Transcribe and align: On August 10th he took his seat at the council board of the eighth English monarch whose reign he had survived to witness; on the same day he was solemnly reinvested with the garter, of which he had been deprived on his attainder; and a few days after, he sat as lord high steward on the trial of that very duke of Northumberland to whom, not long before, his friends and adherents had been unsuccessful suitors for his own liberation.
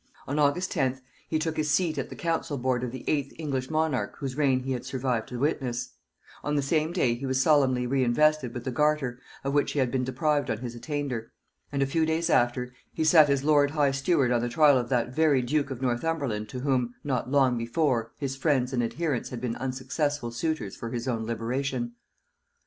On 0.25 0.39
August 0.39 0.73
10th 0.73 1.01
he 1.29 1.37
took 1.37 1.57
his 1.57 1.69
seat 1.69 1.95
at 1.99 2.09
the 2.09 2.15
council 2.15 2.57
board 2.57 2.83
of 2.83 2.89
the 2.91 3.07
eighth 3.07 3.35
English 3.37 3.69
monarch 3.69 4.15
whose 4.17 4.35
reign 4.35 4.61
he 4.61 4.71
had 4.71 4.83
survived 4.83 5.27
to 5.29 5.37
witness; 5.37 5.91
on 6.43 6.55
the 6.55 6.63
same 6.63 6.91
day 6.91 7.13
he 7.13 7.27
was 7.27 7.39
solemnly 7.39 7.85
reinvested 7.85 8.51
with 8.51 8.63
the 8.63 8.71
garter, 8.71 9.19
of 9.43 9.53
which 9.53 9.73
he 9.73 9.77
had 9.79 9.91
been 9.91 10.03
deprived 10.03 10.49
on 10.49 10.57
his 10.57 10.73
attainder; 10.73 11.31
and 11.71 11.83
a 11.83 11.85
few 11.85 12.03
days 12.03 12.31
after, 12.31 12.73
he 12.91 13.03
sat 13.03 13.29
as 13.29 13.43
lord 13.43 13.69
high 13.69 13.91
steward 13.91 14.31
on 14.31 14.41
the 14.41 14.49
trial 14.49 14.75
of 14.79 14.89
that 14.89 15.13
very 15.13 15.43
duke 15.43 15.69
of 15.69 15.83
Northumberland 15.83 16.49
to 16.49 16.61
whom, 16.61 16.95
not 17.03 17.29
long 17.29 17.55
before, 17.55 18.11
his 18.17 18.35
friends 18.35 18.73
and 18.73 18.81
adherents 18.81 19.29
had 19.29 19.39
been 19.39 19.55
unsuccessful 19.57 20.31
suitors 20.31 20.75
for 20.75 20.89
his 20.89 21.07
own 21.07 21.27
liberation. 21.27 21.93